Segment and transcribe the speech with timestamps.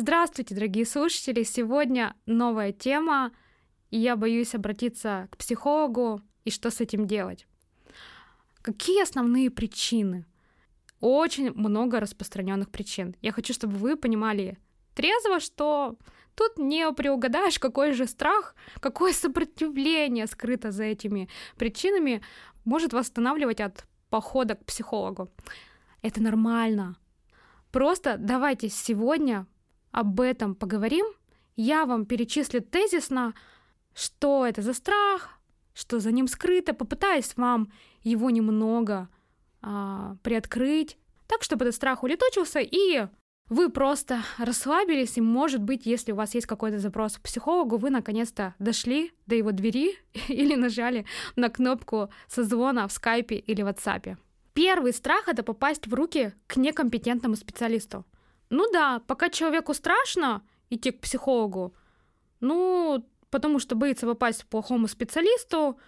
[0.00, 1.42] Здравствуйте, дорогие слушатели!
[1.42, 3.32] Сегодня новая тема,
[3.90, 7.48] и я боюсь обратиться к психологу и что с этим делать.
[8.62, 10.24] Какие основные причины?
[11.00, 13.16] Очень много распространенных причин.
[13.22, 14.56] Я хочу, чтобы вы понимали
[14.94, 15.96] трезво, что
[16.36, 22.22] тут не приугадаешь, какой же страх, какое сопротивление скрыто за этими причинами
[22.64, 25.28] может восстанавливать от похода к психологу.
[26.02, 26.96] Это нормально.
[27.72, 29.48] Просто давайте сегодня
[29.98, 31.06] об этом поговорим.
[31.56, 33.34] Я вам перечислю тезисно,
[33.94, 35.30] что это за страх,
[35.74, 37.72] что за ним скрыто, попытаюсь вам
[38.04, 39.08] его немного
[39.60, 43.08] а, приоткрыть, так, чтобы этот страх улетучился, и
[43.48, 47.90] вы просто расслабились, и, может быть, если у вас есть какой-то запрос к психологу, вы
[47.90, 54.16] наконец-то дошли до его двери или нажали на кнопку созвона в скайпе или в WhatsApp.
[54.52, 58.04] Первый страх— это попасть в руки к некомпетентному специалисту.
[58.50, 61.74] Ну да, пока человеку страшно идти к психологу,
[62.40, 65.78] ну, потому что боится попасть к плохому специалисту,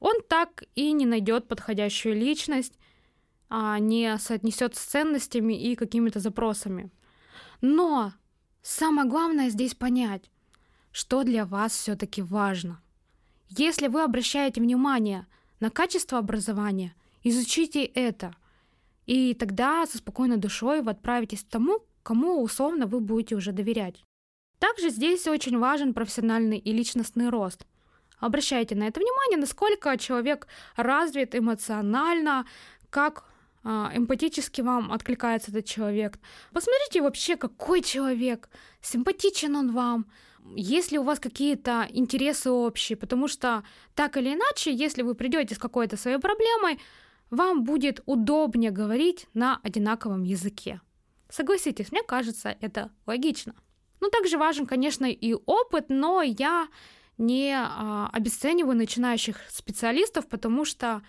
[0.00, 2.78] он так и не найдет подходящую личность,
[3.48, 6.90] а не соотнесет с ценностями и какими-то запросами.
[7.60, 8.12] Но
[8.62, 10.30] самое главное здесь понять,
[10.92, 12.82] что для вас все-таки важно.
[13.48, 15.26] Если вы обращаете внимание
[15.60, 18.36] на качество образования– Изучите это.
[19.06, 24.04] И тогда со спокойной душой вы отправитесь к тому, кому условно вы будете уже доверять.
[24.60, 27.66] Также здесь очень важен профессиональный и личностный рост.
[28.20, 30.46] Обращайте на это внимание, насколько человек
[30.76, 32.46] развит эмоционально,
[32.90, 33.24] как
[33.64, 36.18] а, эмпатически вам откликается этот человек.
[36.52, 38.48] Посмотрите вообще, какой человек,
[38.80, 40.06] симпатичен он вам,
[40.54, 45.54] есть ли у вас какие-то интересы общие, потому что так или иначе, если вы придете
[45.54, 46.78] с какой-то своей проблемой,
[47.30, 50.80] вам будет удобнее говорить на одинаковом языке.
[51.34, 53.56] Согласитесь, мне кажется, это логично.
[54.00, 56.68] Ну, также важен, конечно, и опыт, но я
[57.18, 61.02] не а, обесцениваю начинающих специалистов, потому что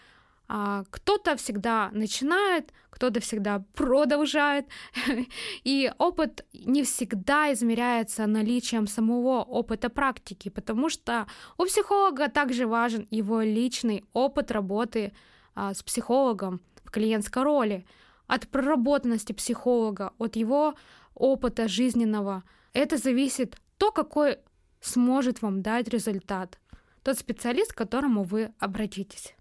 [0.47, 4.65] а, кто-то всегда начинает, кто-то всегда продолжает,
[5.63, 11.27] и опыт не всегда измеряется наличием самого опыта практики, потому что
[11.59, 15.13] у психолога также важен его личный опыт работы
[15.53, 17.85] а, с психологом в клиентской роли,
[18.27, 20.75] от проработанности психолога, от его
[21.13, 22.43] опыта жизненного.
[22.73, 24.37] Это зависит то, какой
[24.81, 26.59] сможет вам дать результат
[27.03, 29.35] тот специалист, к которому вы обратитесь.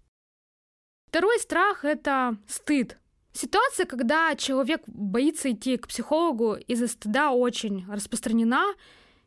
[1.07, 2.99] Второй страх– это стыд.
[3.33, 8.75] Ситуация, когда человек боится идти к психологу из-за стыда очень распространена,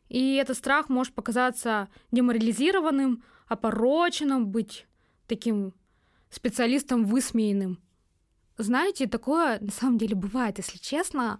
[0.07, 4.87] и этот страх может показаться деморализированным, опороченным, быть
[5.27, 5.73] таким
[6.29, 7.79] специалистом высмеянным.
[8.59, 11.39] Знаете, такое на самом деле бывает, если честно,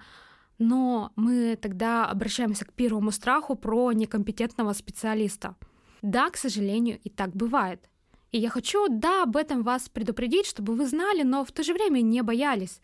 [0.58, 5.58] но мы тогда обращаемся к первому страху про некомпетентного специалиста.
[6.02, 7.90] Да, к сожалению, и так бывает.
[8.32, 11.74] И я хочу, да, об этом вас предупредить, чтобы вы знали, но в то же
[11.74, 12.80] время не боялись.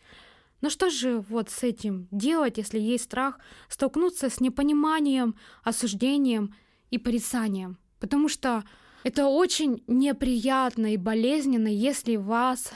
[0.60, 3.38] Но что же вот с этим делать, если есть страх
[3.70, 6.54] столкнуться с непониманием, осуждением
[6.90, 7.78] и порицанием?
[8.00, 8.64] Потому что
[9.02, 12.72] это очень неприятно и болезненно, если вас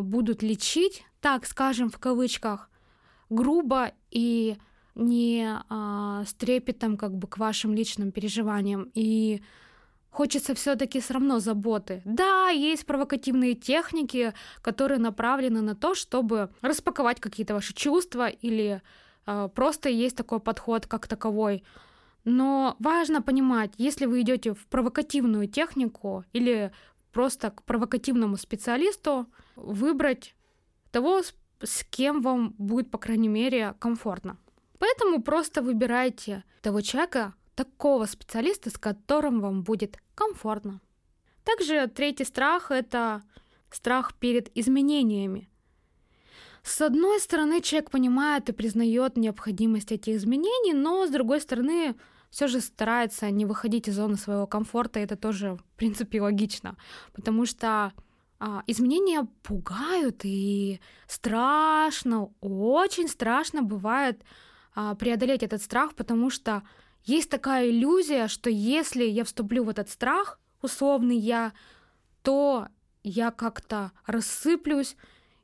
[0.00, 2.70] будут лечить, так скажем, в кавычках,
[3.28, 4.56] грубо и
[4.94, 8.90] не а, с трепетом как бы к вашим личным переживаниям.
[8.94, 9.42] И
[10.10, 12.02] хочется все-таки все равно заботы.
[12.04, 18.82] Да, есть провокативные техники, которые направлены на то, чтобы распаковать какие-то ваши чувства или
[19.26, 21.64] а, просто есть такой подход как таковой.
[22.24, 26.70] Но важно понимать, если вы идете в провокативную технику или
[27.12, 29.26] просто к провокативному специалисту,
[29.56, 30.34] выбрать
[30.90, 31.22] того,
[31.62, 34.38] с кем вам будет, по крайней мере, комфортно.
[34.78, 40.80] Поэтому просто выбирайте того человека, такого специалиста, с которым вам будет комфортно.
[41.44, 43.22] Также третий страх– это
[43.70, 45.48] страх перед изменениями.
[46.62, 51.94] С одной стороны, человек понимает и признает необходимость этих изменений, но с другой стороны,
[52.30, 55.00] все же старается не выходить из зоны своего комфорта.
[55.00, 56.76] Это тоже, в принципе, логично,
[57.12, 57.92] потому что
[58.38, 64.22] а, изменения пугают и страшно, очень страшно бывает
[64.74, 66.62] а, преодолеть этот страх, потому что
[67.04, 71.52] есть такая иллюзия, что если я вступлю в этот страх, условный я,
[72.22, 72.68] то
[73.02, 74.96] я как-то рассыплюсь,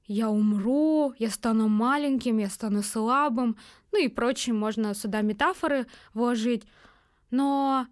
[0.06, 3.56] я умру, я стану маленьким, я стану слабым,
[3.92, 6.64] ну и прочие можно сюда метафоры вложить.
[7.30, 7.86] Но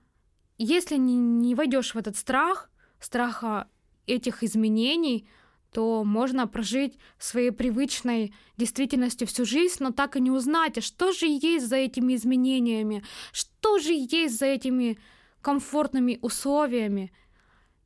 [0.59, 2.71] если не, не войдешь в этот страх,
[3.01, 3.69] страха
[4.07, 5.29] этих изменений,
[5.73, 11.11] то можно прожить своей привычной действительностью всю жизнь, но так и не узнать, а что
[11.11, 13.03] же есть за этими изменениями,
[13.33, 14.99] что же есть за этими
[15.41, 17.13] комфортными условиями.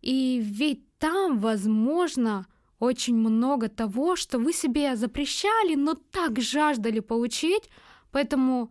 [0.02, 2.46] И ведь там, возможно,
[2.78, 7.70] очень много того, что вы себе запрещали, но так жаждали получить.
[8.10, 8.70] Поэтому,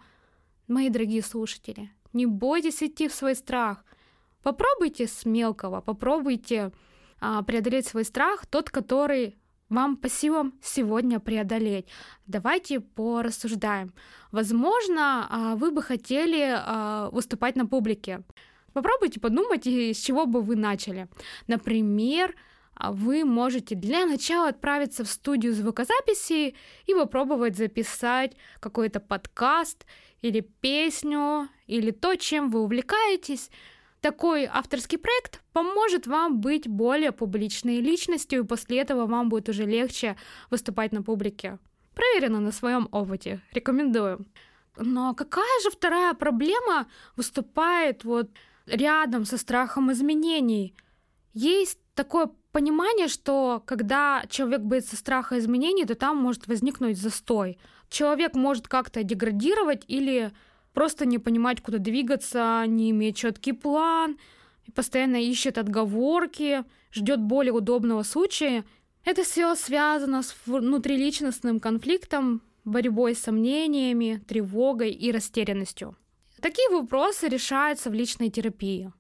[0.68, 3.84] мои дорогие слушатели, не бойтесь идти в свой страх.
[4.44, 6.72] Попробуйте с мелкого, попробуйте
[7.20, 9.38] а, преодолеть свой страх, тот, который
[9.70, 11.88] вам по силам сегодня преодолеть.
[12.26, 13.94] Давайте порассуждаем.
[14.32, 18.24] Возможно, а, вы бы хотели а, выступать на публике.
[18.74, 21.08] Попробуйте подумать, с чего бы вы начали.
[21.48, 22.34] Например,
[22.80, 29.86] вы можете для начала отправиться в студию звукозаписи и попробовать записать какой-то подкаст
[30.22, 33.50] или песню, или то, чем вы увлекаетесь,
[34.02, 39.66] такой авторский проект поможет вам быть более публичной личностью, и после этого вам будет уже
[39.66, 40.16] легче
[40.50, 41.58] выступать на публике.
[41.96, 43.42] Проверено на своем опыте.
[43.54, 44.26] Рекомендую.
[44.78, 48.30] Но какая же вторая проблема выступает вот
[48.68, 50.76] рядом со страхом изменений?
[51.40, 57.60] Есть такое понимание, что когда человек боится страха изменений, то там может возникнуть застой.
[57.90, 60.32] Человек может как-то деградировать или
[60.74, 64.18] просто не понимать, куда двигаться, не иметь четкий план,
[64.74, 68.64] постоянно ищет отговорки, ждет более удобного случая.
[69.06, 75.96] Это все связано с внутриличностным конфликтом, борьбой с сомнениями, тревогой и растерянностью.
[76.42, 78.92] Такие вопросы решаются в личной терапии.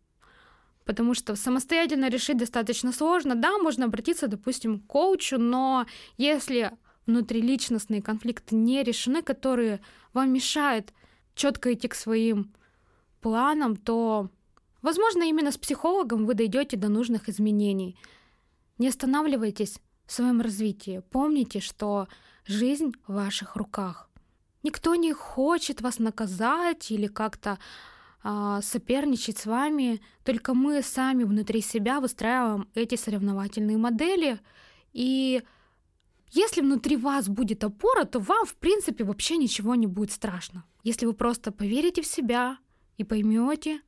[0.88, 3.36] Потому что самостоятельно решить достаточно сложно.
[3.36, 5.86] Да, можно обратиться, допустим, к коучу, но
[6.16, 6.72] если
[7.06, 9.82] внутриличностные конфликты не решены, которые
[10.14, 10.94] вам мешают
[11.36, 12.54] четко идти к своим
[13.20, 14.30] планам, то,
[14.82, 18.00] возможно, именно с психологом вы дойдете до нужных изменений.
[18.78, 21.04] Не останавливайтесь в своем развитии.
[21.12, 22.08] Помните, что
[22.46, 24.10] жизнь в ваших руках.
[24.64, 27.60] Никто не хочет вас наказать или как-то
[28.62, 34.40] соперничать с вами, только мы сами внутри себя выстраиваем эти соревновательные модели.
[34.94, 35.44] И
[36.32, 40.66] если внутри вас будет опора, то вам, в принципе, вообще ничего не будет страшно.
[40.84, 42.58] Если вы просто поверите в себя
[42.98, 43.82] и поймете,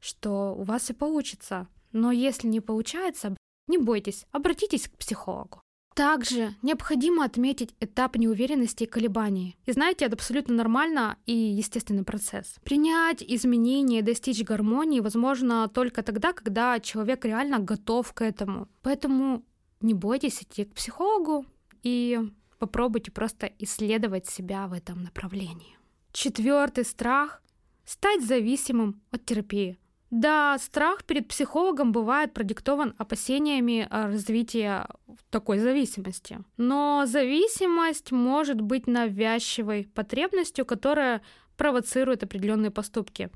[0.00, 1.68] что у вас все получится.
[1.92, 3.36] Но если не получается,
[3.68, 5.61] не бойтесь, обратитесь к психологу.
[5.94, 9.56] Также необходимо отметить этап неуверенности и колебаний.
[9.66, 12.56] И знаете, это абсолютно нормально и естественный процесс.
[12.64, 18.68] Принять изменения и достичь гармонии возможно только тогда, когда человек реально готов к этому.
[18.82, 19.44] Поэтому
[19.80, 21.44] не бойтесь идти к психологу
[21.82, 22.20] и
[22.58, 25.76] попробуйте просто исследовать себя в этом направлении.
[26.12, 27.42] Четвертый страх–
[27.84, 29.78] стать зависимым от терапии.
[30.12, 34.86] Да, страх перед психологом бывает продиктован опасениями развития
[35.30, 36.38] такой зависимости.
[36.58, 41.22] Но зависимость может быть навязчивой потребностью, которая
[41.56, 43.30] провоцирует определенные поступки.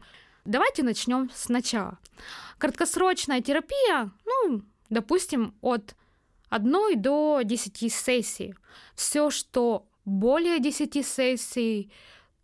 [0.45, 1.99] Давайте начнем сначала.
[2.59, 5.97] Краткосрочная терапия, ну, допустим, от
[6.51, 8.55] 1 до 10 сессий.
[8.95, 11.91] Все, что более 10 сессий,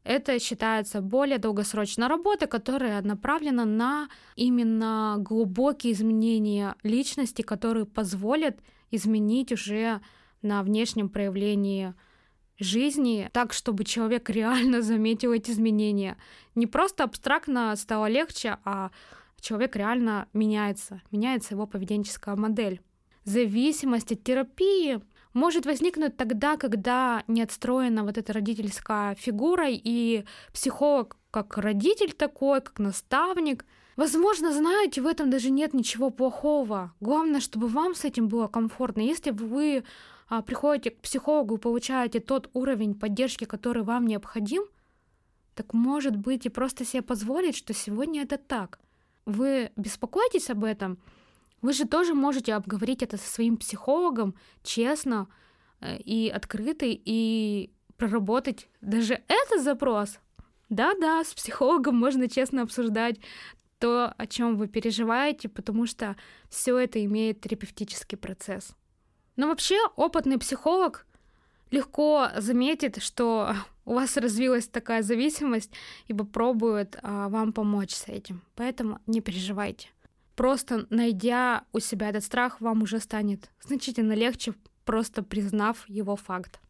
[0.05, 8.59] это считается более долгосрочная работа, которая направлена на именно глубокие изменения личности, которые позволят
[8.91, 10.01] изменить уже
[10.43, 11.95] на внешнем проявлении
[12.59, 16.17] жизни, так, чтобы человек реально заметил эти изменения.
[16.55, 18.91] Не просто абстрактно стало легче, а
[19.41, 22.81] человек реально меняется, меняется его поведенческая модель.
[23.25, 25.01] Зависимость от терапии
[25.35, 32.61] может возникнуть тогда, когда не отстроена вот эта родительская фигура, и психолог как родитель такой,
[32.61, 33.65] как наставник.
[33.97, 36.93] Возможно, знаете, в этом даже нет ничего плохого.
[37.01, 39.01] Главное, чтобы вам с этим было комфортно.
[39.01, 39.85] Если вы
[40.29, 44.65] а, приходите к психологу и получаете тот уровень поддержки, который вам необходим,
[45.55, 48.79] так может быть и просто себе позволить, что сегодня это так.
[49.27, 50.99] Вы беспокоитесь об этом–
[51.63, 55.29] вы же тоже можете обговорить это со своим психологом честно
[55.81, 60.19] э, и открыто, и проработать даже этот запрос.
[60.69, 63.21] Да-да, с психологом можно честно обсуждать
[63.79, 66.17] то, о чем вы переживаете, потому что
[66.49, 68.77] все это имеет терапевтический процесс.
[69.37, 71.07] Но вообще опытный психолог
[71.71, 73.55] легко заметит, что
[73.85, 75.73] у вас развилась такая зависимость
[76.07, 78.43] и попробует а, вам помочь с этим.
[78.55, 79.89] Поэтому не переживайте.
[80.35, 86.61] Просто найдя у себя этот страх, вам уже станет значительно легче, просто признав его факт.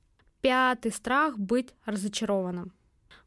[0.40, 2.72] Пятый страх— быть разочарованным.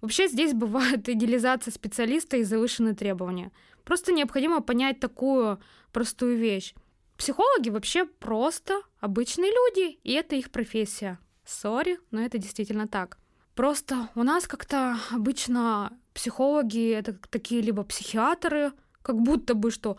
[0.01, 3.51] Вообще здесь бывает идеализация специалиста и завышенные требования.
[3.83, 5.59] Просто необходимо понять такую
[5.91, 6.73] простую вещь.
[7.17, 11.17] Психологи вообще просто обычные люди, и это их профессия.
[11.45, 13.17] Сори, но это действительно так.
[13.53, 19.97] Просто у нас как-то обычно психологи это такие либо психиатры, как будто бы что,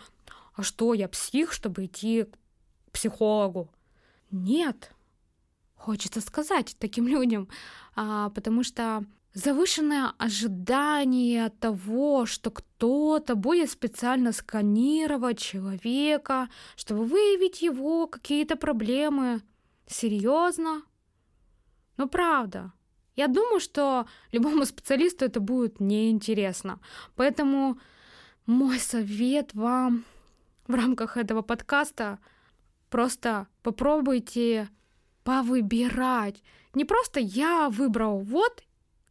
[0.56, 3.70] а что, я псих, чтобы идти к психологу?
[4.30, 4.90] Нет,
[5.74, 7.48] хочется сказать таким людям,
[7.94, 18.06] а, потому что завышенное ожидание того, что кто-то будет специально сканировать человека, чтобы выявить его
[18.06, 19.42] какие-то проблемы.
[19.86, 20.82] Серьезно?
[21.98, 22.72] Ну правда.
[23.14, 26.80] Я думаю, что любому специалисту это будет неинтересно.
[27.14, 27.78] Поэтому
[28.46, 30.04] мой совет вам
[30.68, 32.18] в рамках этого подкаста
[32.90, 34.68] просто попробуйте
[35.24, 36.42] повыбирать.
[36.74, 38.62] Не просто я выбрал вот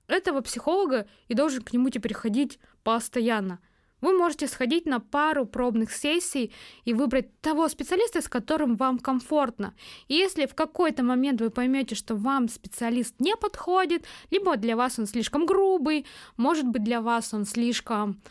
[0.07, 3.59] этого психолога и должен к нему теперь ходить постоянно.
[4.01, 9.74] Вы можете сходить на пару пробных сессий и выбрать того специалиста, с которым вам комфортно.
[10.07, 15.00] И если в какой-то момент вы поймете, что вам специалист не подходит, либо для вас
[15.00, 16.05] он слишком грубый,
[16.38, 18.21] может быть для вас он слишком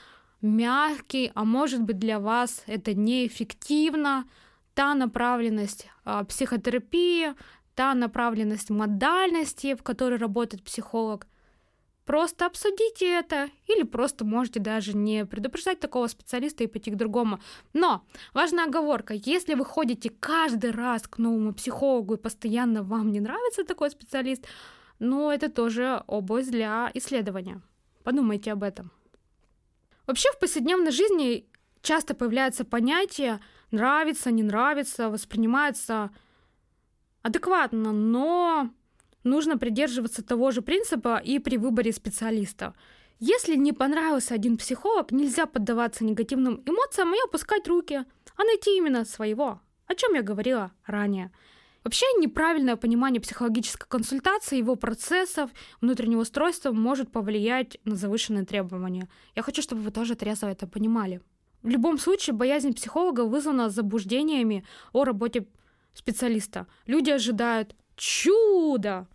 [0.45, 4.25] мягкий, а может быть для вас это неэффективно,
[4.75, 7.35] та направленность э, психотерапии,
[7.75, 11.27] та направленность модальности, в которой работает психолог,
[12.05, 17.41] Просто обсудите это или просто можете даже не предупреждать такого специалиста и пойти к другому.
[17.73, 23.21] Но важная оговорка, если вы ходите каждый раз к новому психологу и постоянно вам не
[23.21, 24.47] нравится такой специалист,
[24.99, 27.63] ну это тоже область для исследования.
[28.03, 28.91] Подумайте об этом.
[30.07, 31.49] Вообще в повседневной жизни
[31.83, 36.11] часто появляется понятие нравится, не нравится, воспринимается
[37.23, 38.71] адекватно, но
[39.25, 42.75] нужно придерживаться того же принципа и при выборе специалиста.
[43.19, 48.05] Если не понравился один психолог, нельзя поддаваться негативным эмоциям и опускать руки,
[48.37, 51.33] а найти именно своего, о чем я говорила ранее.
[51.85, 55.51] Вообще неправильное понимание психологической консультации, его процессов,
[55.83, 59.09] внутреннего устройства может повлиять на завышенные требования.
[59.37, 61.21] Я хочу, чтобы вы тоже трезво это понимали.
[61.63, 65.47] В любом случае, боязнь психолога вызвана заблуждениями о работе
[65.93, 66.67] специалиста.
[66.87, 69.07] Люди ожидают чуда,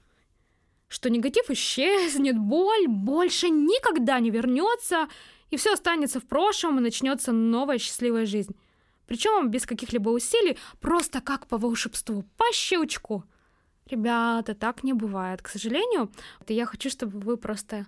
[0.87, 5.07] что негатив исчезнет, боль больше никогда не вернется,
[5.49, 8.55] и все останется в прошлом, и начнется новая счастливая жизнь.
[9.09, 13.23] Причем без каких-либо усилий, просто как по волшебству, по щелчку.
[13.89, 16.11] Ребята, так не бывает, к сожалению.
[16.47, 17.87] И я хочу, чтобы вы просто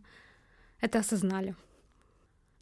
[0.79, 1.55] это осознали.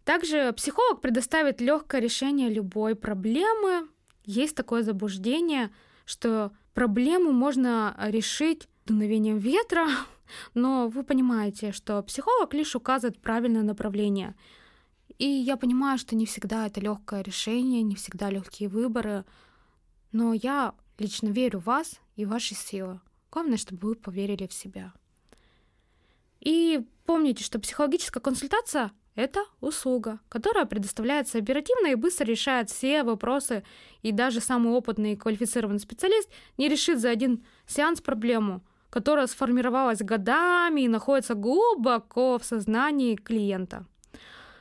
[0.03, 3.87] Также психолог предоставит легкое решение любой проблемы.
[4.25, 5.69] Есть такое заблуждение,
[6.03, 9.87] что проблему можно решить дуновением ветра,
[10.53, 14.35] но вы понимаете, что психолог лишь указывает правильное направление.
[15.19, 19.25] И я понимаю, что не всегда это легкое решение, не всегда легкие выборы,
[20.11, 22.99] но я лично верю в вас и в ваши силы.
[23.31, 24.93] Главное, чтобы вы поверили в себя.
[26.39, 33.63] И помните, что психологическая консультация— это услуга, которая предоставляется оперативно и быстро решает все вопросы,
[34.01, 39.99] и даже самый опытный и квалифицированный специалист не решит за один сеанс проблему— которая сформировалась
[39.99, 43.85] годами и находится глубоко в сознании клиента.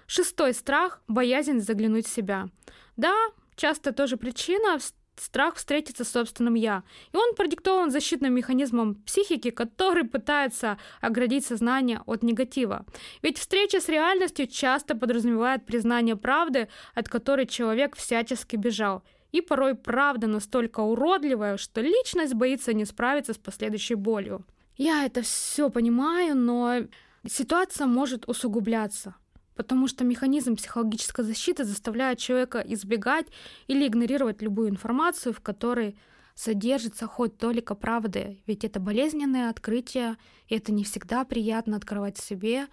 [0.09, 2.49] Шестой страх– боязнь заглянуть в себя.
[2.97, 3.15] Да,
[3.55, 4.79] часто тоже причина
[5.17, 6.83] страх встретиться с собственным «я».
[7.13, 12.85] И он продиктован защитным механизмом психики, который пытается оградить сознание от негатива.
[13.23, 19.75] Ведь встреча с реальностью часто подразумевает признание правды, от которой человек всячески бежал– и порой
[19.75, 24.45] правда настолько уродливая, что личность боится не справиться с последующей болью.
[24.77, 26.87] Я это все понимаю, но
[27.27, 29.15] ситуация может усугубляться,
[29.59, 33.27] потому что механизм психологической защиты заставляет человека избегать
[33.67, 35.99] или игнорировать любую информацию, в которой
[36.37, 42.69] содержится хоть толика правды, ведь это болезненное открытие, и это не всегда приятно открывать себе.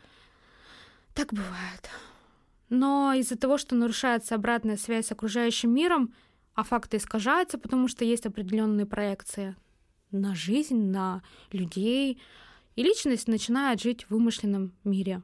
[1.15, 1.89] Так бывает.
[2.70, 6.13] Но из-за того, что нарушается обратная связь с окружающим миром,
[6.54, 9.56] а факты искажаются, потому что есть определенные проекции
[10.12, 12.22] на жизнь, на людей,
[12.75, 15.24] и личность начинает жить в вымышленном мире.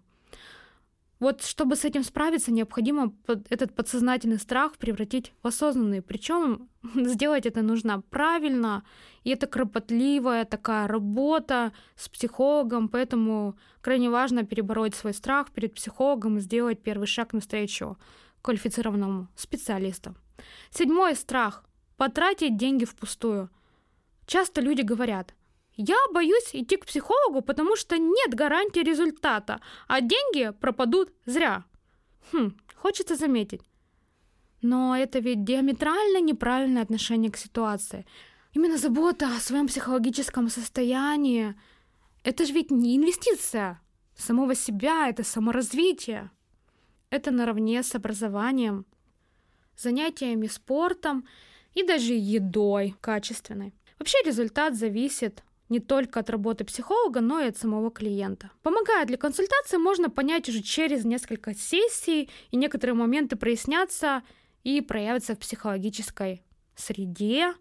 [1.22, 3.13] Вот чтобы с этим справиться, необходимо
[3.50, 6.01] этот подсознательный страх превратить в осознанный.
[6.01, 8.84] Причем сделать это нужно правильно,
[9.24, 16.40] и это кропотливая такая работа с психологом, поэтому крайне важно перебороть свой страх перед психологом
[16.40, 18.00] и сделать первый шаг навстречу
[18.42, 20.16] квалифицированному специалисту.
[20.72, 21.63] Седьмой страх–
[21.98, 23.51] потратить деньги впустую.
[24.25, 25.36] Часто люди говорят,
[25.75, 31.63] я боюсь идти к психологу, потому что нет гарантии результата, а деньги пропадут зря.
[32.32, 33.62] Хм, хочется заметить.
[34.62, 38.06] Но это ведь диаметрально неправильное отношение к ситуации.
[38.54, 41.56] Именно забота о своем психологическом состоянии—
[42.24, 43.82] это же ведь не инвестиция
[44.16, 46.30] самого себя, это саморазвитие.
[47.10, 48.86] Это наравне с образованием,
[49.75, 51.28] занятиями спортом
[51.74, 53.74] и даже едой качественной.
[54.00, 58.51] Вообще результат зависит не только от работы психолога, но и от самого клиента.
[58.62, 64.22] Помогает ли консультация, можно понять уже через несколько сессий, и некоторые моменты прояснятся
[64.63, 66.44] и проявятся в психологической
[66.75, 67.54] среде,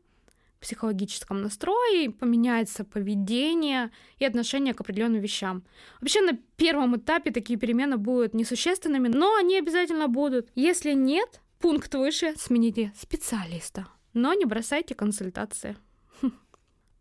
[0.61, 5.63] психологическом настрое, поменяется поведение и отношение к определенным вещам.
[6.01, 10.49] Вообще на первом этапе такие перемены будут несущественными, но они обязательно будут.
[10.57, 13.87] Если нет, пункт выше, смените специалиста.
[14.15, 15.77] Но не бросайте консультации.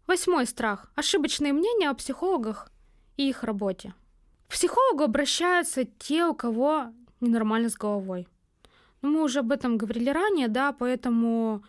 [0.09, 0.91] Восьмой страх.
[0.95, 2.71] Ошибочные мнения о психологах
[3.15, 3.93] и их работе.
[4.47, 6.87] К психологу обращаются те, у кого
[7.21, 8.27] ненормально с головой.
[9.03, 11.63] Ну, мы уже об этом говорили ранее, да, поэтому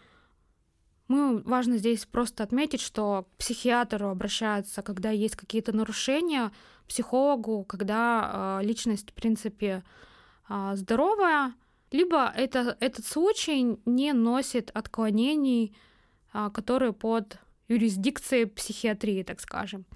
[1.06, 6.50] мы важно здесь просто отметить, что к психиатру обращаются, когда есть какие-то нарушения,
[6.88, 9.84] психологу, когда э, личность, в принципе,
[10.48, 11.52] э, здоровая,
[11.90, 15.76] либо это, этот случай не носит отклонений,
[16.32, 17.38] э, которые под
[17.70, 19.86] юрисдикции психиатрии, так скажем.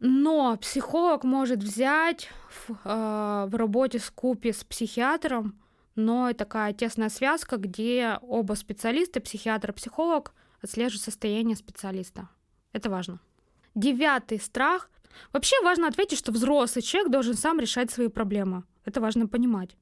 [0.00, 5.54] Но психолог может взять в, э, в работе с купе с психиатром,
[5.94, 12.28] но такая тесная связка, где оба специалиста, психиатр и психолог, отслеживают состояние специалиста.
[12.72, 13.20] Это важно.
[13.74, 14.90] Девятый страх.
[15.32, 18.64] Вообще важно ответить, что взрослый человек должен сам решать свои проблемы.
[18.84, 19.76] Это важно понимать.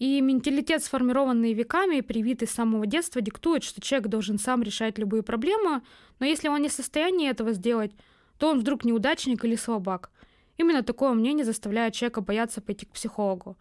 [0.00, 4.98] И менталитет, сформированный веками и привитый с самого детства, диктует, что человек должен сам решать
[4.98, 5.82] любые проблемы,
[6.18, 7.92] но если он не в состоянии этого сделать,
[8.38, 10.10] то он вдруг неудачник или слабак.
[10.56, 13.58] Именно такое мнение заставляет человека бояться пойти к психологу.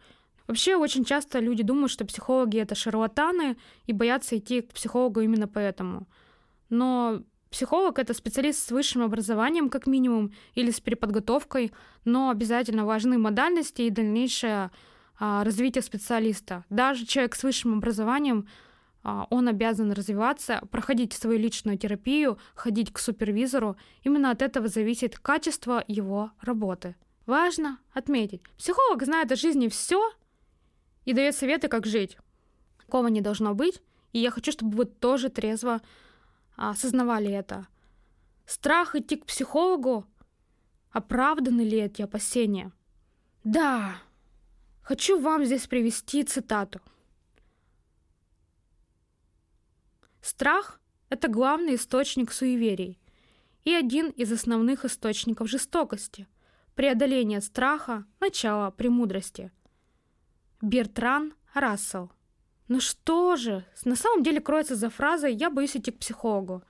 [0.47, 5.49] Вообще, очень часто люди думают, что психологи— это шарлатаны и боятся идти к психологу именно
[5.49, 6.07] поэтому.
[6.69, 11.73] Но психолог— это специалист с высшим образованием, как минимум, или с переподготовкой,
[12.05, 14.71] но обязательно важны модальности и дальнейшее а,
[15.19, 16.65] развития специалиста.
[16.69, 18.47] Даже человек с высшим образованием,
[19.03, 23.77] а, он обязан развиваться, проходить свою личную терапию, ходить к супервизору.
[24.03, 26.95] Именно от этого зависит качество его работы.
[27.25, 30.11] Важно отметить, психолог знает о жизни все
[31.05, 32.17] и дает советы, как жить.
[32.79, 33.81] Такого не должно быть,
[34.13, 35.81] и я хочу, чтобы вы тоже трезво
[36.57, 37.67] а, осознавали это.
[38.45, 40.05] Страх идти к психологу,
[40.91, 42.71] оправданы ли эти опасения?
[43.43, 43.95] Да,
[44.89, 46.81] Хочу вам здесь привести цитату.
[50.19, 52.97] Страх– это главный источник суеверий
[53.65, 56.27] и один из основных источников жестокости.
[56.73, 59.51] Преодоление страха– начало премудрости.
[60.59, 62.11] Бертран Рассел.
[62.67, 66.63] Ну что же, на самом деле кроется за фразой «я боюсь идти к психологу».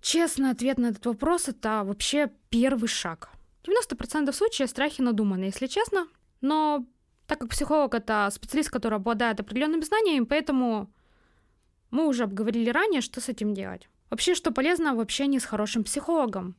[0.00, 3.28] Честный ответ на этот вопрос– это вообще первый шаг.
[3.64, 6.08] 90% случаев страхи надуманы, если честно,
[6.40, 6.86] но
[7.26, 10.90] так как психолог это специалист, который обладает определенными знаниями, поэтому
[11.90, 13.88] мы уже обговорили ранее, что с этим делать.
[14.10, 16.56] Вообще, что полезно в общении с хорошим психологом.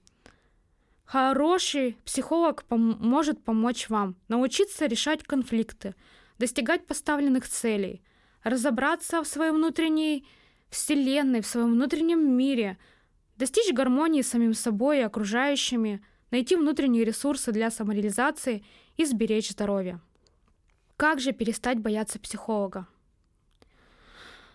[1.06, 5.95] Хороший психолог пом- может помочь вам научиться решать конфликты,
[6.39, 8.02] достигать поставленных целей,
[8.43, 10.26] разобраться в своей внутренней
[10.69, 12.78] вселенной, в своем внутреннем мире,
[13.38, 18.65] достичь гармонии с самим собой и окружающими, найти внутренние ресурсы для самореализации
[18.97, 19.99] и сберечь здоровье.
[20.97, 22.88] Как же перестать бояться психолога?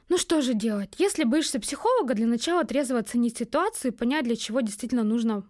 [0.09, 0.95] Ну что же делать?
[0.99, 5.45] Если боишься психолога, для начала трезво оценить ситуацию и понять, для чего действительно нужно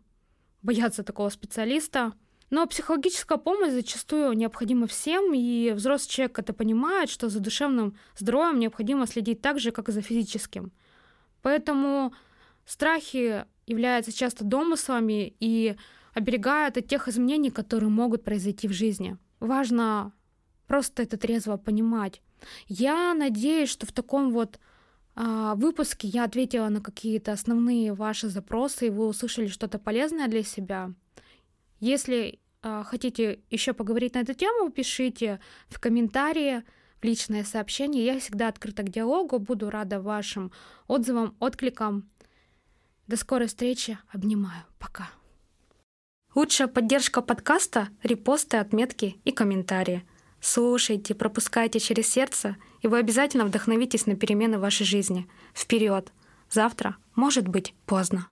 [0.62, 2.12] бояться такого специалиста.
[2.51, 8.59] Но психологическая помощь зачастую необходима всем, и взрослый человек это понимает, что за душевным здоровьем
[8.59, 10.72] необходимо следить так же, как и за физическим.
[11.42, 12.12] Поэтому
[12.64, 15.77] страхи являются часто домыслами и
[16.14, 19.18] оберегают от тех изменений, которые могут произойти в жизни.
[19.40, 20.12] Важно
[20.68, 22.20] Просто это трезво понимать.
[22.68, 24.61] Я надеюсь, что в таком вот
[25.16, 30.44] а, выпуске я ответила на какие-то основные ваши запросы, и вы услышали что-то полезное для
[30.44, 30.92] себя.
[31.81, 36.62] Если а, хотите еще поговорить на эту тему, пишите в комментарии,
[37.00, 38.04] в личное сообщение.
[38.04, 40.52] Я всегда открыта к диалогу, буду рада вашим
[40.87, 42.11] отзывам, откликам.
[43.07, 45.11] До скорой встречи, обнимаю, пока.
[46.35, 50.07] Лучшая поддержка подкаста— репосты, отметки и комментарии—
[50.40, 55.29] Слушайте, пропускайте через сердце, и вы обязательно вдохновитесь на перемены в вашей жизни.
[55.55, 56.12] Вперед!
[56.51, 58.29] Завтра может быть поздно.